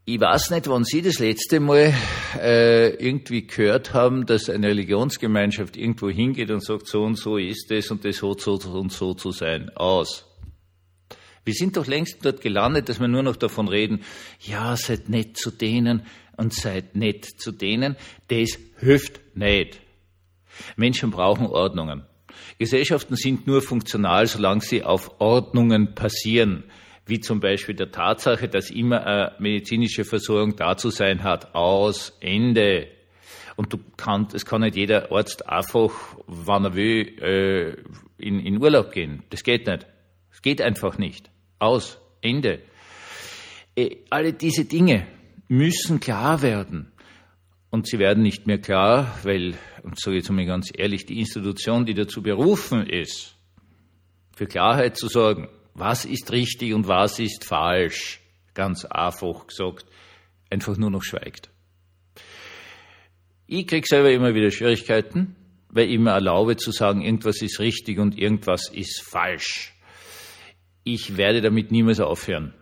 Ich 0.07 0.19
weiß 0.19 0.51
nicht, 0.51 0.67
wann 0.69 0.85
Sie 0.85 1.03
das 1.03 1.19
letzte 1.19 1.61
Mal 1.61 1.93
äh, 2.39 2.89
irgendwie 2.95 3.47
gehört 3.47 3.93
haben, 3.93 4.25
dass 4.25 4.49
eine 4.49 4.69
Religionsgemeinschaft 4.69 5.77
irgendwo 5.77 6.09
hingeht 6.09 6.51
und 6.51 6.65
sagt, 6.65 6.87
so 6.87 7.03
und 7.03 7.17
so 7.17 7.37
ist 7.37 7.71
es 7.71 7.91
und 7.91 8.05
das 8.05 8.23
hat 8.23 8.41
so 8.41 8.55
und 8.55 8.93
so 8.93 9.15
zu 9.15 9.31
sein. 9.31 9.71
Aus. 9.77 10.25
Wir 11.45 11.55
sind 11.55 11.77
doch 11.77 11.87
längst 11.87 12.25
dort 12.25 12.41
gelandet, 12.41 12.89
dass 12.89 12.99
wir 12.99 13.09
nur 13.09 13.23
noch 13.23 13.37
davon 13.37 13.69
reden, 13.69 14.03
ja, 14.41 14.75
seid 14.77 15.11
nett 15.11 15.37
zu 15.37 15.51
denen 15.51 16.03
und 16.37 16.55
seid 16.55 16.97
nett 16.97 17.25
zu 17.25 17.53
denen. 17.53 17.97
Das 18.29 18.59
hilft 18.79 19.37
nicht. 19.37 19.81
Menschen 20.77 21.11
brauchen 21.11 21.47
Ordnungen. 21.47 22.05
Gesellschaften 22.59 23.17
sind 23.17 23.47
nur 23.47 23.61
funktional, 23.61 24.27
solange 24.27 24.63
sie 24.63 24.83
auf 24.83 25.21
Ordnungen 25.21 25.95
passieren 25.95 26.65
wie 27.11 27.21
zum 27.21 27.41
Beispiel 27.41 27.75
der 27.75 27.91
Tatsache, 27.91 28.49
dass 28.49 28.71
immer 28.71 29.07
eine 29.07 29.33
medizinische 29.39 30.05
Versorgung 30.05 30.57
da 30.57 30.77
zu 30.77 30.91
sein 30.91 31.23
hat, 31.23 31.55
aus, 31.55 32.17
Ende. 32.21 32.89
Und 33.57 33.73
du 33.73 33.79
kannst, 33.97 34.35
es 34.35 34.47
kann 34.47 34.63
nicht 34.63 34.77
jeder 34.77 35.13
Arzt 35.13 35.47
einfach, 35.47 35.93
wann 36.27 36.65
er 36.65 36.75
will, 36.75 37.19
äh, 37.21 37.77
in, 38.17 38.41
in 38.41 38.63
Urlaub 38.63 38.93
gehen. 38.93 39.25
Das 39.31 39.43
geht 39.43 39.67
nicht. 39.67 39.87
Es 40.33 40.41
geht 40.41 40.63
einfach 40.63 40.97
nicht. 40.97 41.31
Aus, 41.59 42.01
Ende. 42.23 42.63
Äh, 43.77 43.97
alle 44.09 44.33
diese 44.33 44.65
Dinge 44.65 45.07
müssen 45.49 46.01
klar 46.01 46.41
werden. 46.43 46.93
Und 47.71 47.87
sie 47.87 47.99
werden 47.99 48.23
nicht 48.23 48.47
mehr 48.47 48.59
klar, 48.59 49.19
weil, 49.23 49.55
und 49.83 49.99
sage 49.99 50.17
jetzt 50.17 50.31
mal 50.31 50.47
ganz 50.47 50.71
ehrlich, 50.75 51.07
die 51.07 51.21
Institution, 51.21 51.87
die 51.87 51.95
dazu 51.95 52.23
berufen 52.23 52.87
ist, 52.87 53.37
für 54.35 54.47
Klarheit 54.47 54.97
zu 54.97 55.09
sorgen, 55.09 55.49
was 55.81 56.05
ist 56.05 56.31
richtig 56.31 56.75
und 56.75 56.87
was 56.87 57.19
ist 57.19 57.45
falsch, 57.45 58.21
ganz 58.55 58.85
einfach 58.85 59.47
gesagt, 59.47 59.87
einfach 60.51 60.77
nur 60.77 60.91
noch 60.91 61.03
schweigt. 61.03 61.51
Ich 63.47 63.67
kriege 63.67 63.87
selber 63.87 64.13
immer 64.13 64.35
wieder 64.35 64.51
Schwierigkeiten, 64.51 65.35
weil 65.71 65.91
ich 65.91 65.99
mir 65.99 66.11
erlaube 66.11 66.57
zu 66.57 66.71
sagen, 66.71 67.03
irgendwas 67.03 67.43
ist 67.43 67.59
richtig 67.59 67.99
und 67.99 68.17
irgendwas 68.17 68.69
ist 68.69 69.03
falsch. 69.03 69.75
Ich 70.85 71.17
werde 71.17 71.41
damit 71.41 71.73
niemals 71.73 72.01
aufhören, 72.01 72.55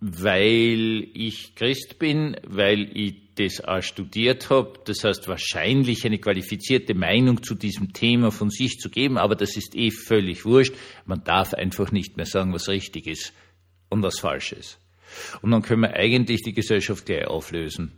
weil 0.00 1.08
ich 1.14 1.54
Christ 1.54 1.98
bin, 1.98 2.36
weil 2.46 2.96
ich 2.96 3.34
das 3.34 3.62
auch 3.62 3.82
studiert 3.82 4.50
habe. 4.50 4.80
Das 4.84 5.04
heißt, 5.04 5.28
wahrscheinlich 5.28 6.04
eine 6.04 6.18
qualifizierte 6.18 6.94
Meinung 6.94 7.42
zu 7.42 7.54
diesem 7.54 7.92
Thema 7.92 8.30
von 8.30 8.50
sich 8.50 8.78
zu 8.78 8.90
geben, 8.90 9.18
aber 9.18 9.34
das 9.34 9.56
ist 9.56 9.74
eh 9.74 9.90
völlig 9.90 10.44
wurscht. 10.44 10.74
Man 11.04 11.24
darf 11.24 11.54
einfach 11.54 11.92
nicht 11.92 12.16
mehr 12.16 12.26
sagen, 12.26 12.52
was 12.52 12.68
richtig 12.68 13.06
ist 13.06 13.32
und 13.88 14.02
was 14.02 14.20
falsch 14.20 14.52
ist. 14.52 14.78
Und 15.42 15.50
dann 15.50 15.62
können 15.62 15.82
wir 15.82 15.94
eigentlich 15.94 16.42
die 16.42 16.52
Gesellschaft 16.52 17.06
gleich 17.06 17.26
auflösen. 17.26 17.92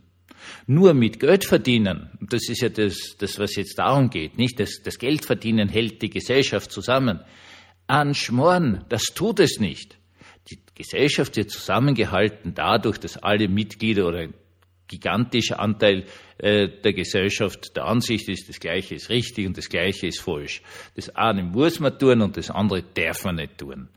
Nur 0.65 0.93
mit 0.95 1.19
Geld 1.19 1.45
verdienen, 1.45 2.09
das 2.19 2.49
ist 2.49 2.61
ja 2.61 2.69
das, 2.69 3.15
das 3.19 3.37
was 3.37 3.55
jetzt 3.55 3.77
darum 3.77 4.09
geht, 4.09 4.37
nicht? 4.37 4.59
Das, 4.59 4.81
das 4.83 4.97
Geld 4.97 5.25
verdienen 5.25 5.69
hält 5.69 6.01
die 6.01 6.09
Gesellschaft 6.09 6.71
zusammen. 6.71 7.19
Anschmoren, 7.85 8.85
das 8.89 9.03
tut 9.13 9.39
es 9.39 9.59
nicht. 9.59 10.00
Die 10.49 10.59
Gesellschaft 10.75 11.35
wird 11.37 11.51
zusammengehalten 11.51 12.53
dadurch, 12.53 12.97
dass 12.97 13.17
alle 13.17 13.47
Mitglieder 13.47 14.07
oder 14.07 14.19
ein 14.19 14.33
gigantischer 14.87 15.59
Anteil 15.59 16.05
äh, 16.37 16.67
der 16.67 16.93
Gesellschaft 16.93 17.75
der 17.75 17.85
Ansicht 17.85 18.27
ist, 18.27 18.49
das 18.49 18.59
Gleiche 18.59 18.95
ist 18.95 19.09
richtig 19.09 19.47
und 19.47 19.57
das 19.57 19.69
Gleiche 19.69 20.07
ist 20.07 20.19
falsch. 20.19 20.61
Das 20.95 21.09
eine 21.15 21.43
muss 21.43 21.79
man 21.79 21.97
tun 21.97 22.21
und 22.21 22.35
das 22.37 22.51
andere 22.51 22.83
darf 22.83 23.23
man 23.23 23.35
nicht 23.35 23.57
tun. 23.57 23.87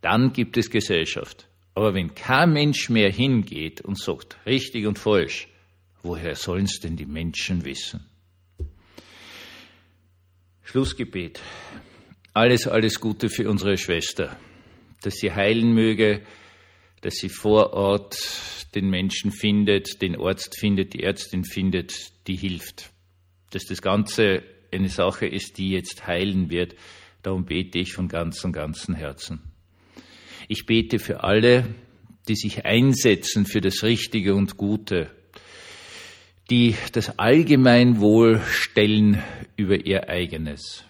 Dann 0.00 0.32
gibt 0.32 0.56
es 0.56 0.70
Gesellschaft. 0.70 1.48
Aber 1.74 1.94
wenn 1.94 2.14
kein 2.14 2.52
Mensch 2.52 2.88
mehr 2.88 3.10
hingeht 3.10 3.80
und 3.80 3.98
sagt, 3.98 4.36
richtig 4.44 4.86
und 4.86 4.98
falsch, 4.98 5.46
woher 6.02 6.34
sollen 6.34 6.64
es 6.64 6.80
denn 6.80 6.96
die 6.96 7.06
Menschen 7.06 7.64
wissen? 7.64 8.04
Schlussgebet. 10.64 11.40
Alles, 12.34 12.66
alles 12.66 13.00
Gute 13.00 13.28
für 13.28 13.48
unsere 13.48 13.76
Schwester, 13.76 14.36
dass 15.02 15.14
sie 15.14 15.32
heilen 15.32 15.72
möge, 15.72 16.22
dass 17.00 17.14
sie 17.14 17.28
vor 17.28 17.72
Ort 17.72 18.18
den 18.74 18.90
Menschen 18.90 19.30
findet, 19.30 20.02
den 20.02 20.20
Arzt 20.20 20.58
findet, 20.58 20.94
die 20.94 21.02
Ärztin 21.02 21.44
findet, 21.44 22.12
die 22.26 22.36
hilft. 22.36 22.90
Dass 23.50 23.64
das 23.64 23.80
Ganze 23.80 24.42
eine 24.72 24.88
Sache 24.88 25.26
ist, 25.26 25.58
die 25.58 25.70
jetzt 25.70 26.06
heilen 26.06 26.50
wird, 26.50 26.74
darum 27.22 27.44
bete 27.44 27.78
ich 27.78 27.92
von 27.92 28.08
ganzem, 28.08 28.52
ganzem 28.52 28.94
Herzen. 28.94 29.40
Ich 30.48 30.66
bete 30.66 30.98
für 30.98 31.24
alle, 31.24 31.74
die 32.28 32.36
sich 32.36 32.64
einsetzen 32.64 33.46
für 33.46 33.60
das 33.60 33.82
Richtige 33.82 34.34
und 34.34 34.56
Gute, 34.56 35.10
die 36.50 36.74
das 36.92 37.18
Allgemeinwohl 37.18 38.40
stellen 38.50 39.22
über 39.56 39.84
ihr 39.84 40.08
eigenes. 40.08 40.84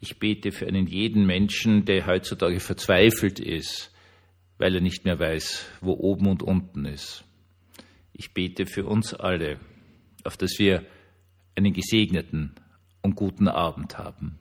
Ich 0.00 0.18
bete 0.18 0.52
für 0.52 0.66
einen 0.66 0.86
jeden 0.86 1.26
Menschen, 1.26 1.84
der 1.84 2.06
heutzutage 2.06 2.60
verzweifelt 2.60 3.40
ist, 3.40 3.92
weil 4.58 4.74
er 4.74 4.80
nicht 4.80 5.04
mehr 5.04 5.18
weiß, 5.18 5.66
wo 5.80 5.92
oben 5.92 6.28
und 6.28 6.42
unten 6.42 6.84
ist. 6.84 7.24
Ich 8.12 8.32
bete 8.32 8.66
für 8.66 8.86
uns 8.86 9.14
alle, 9.14 9.58
auf 10.24 10.36
dass 10.36 10.58
wir 10.58 10.84
einen 11.56 11.72
gesegneten 11.72 12.54
und 13.02 13.16
guten 13.16 13.48
Abend 13.48 13.98
haben. 13.98 14.38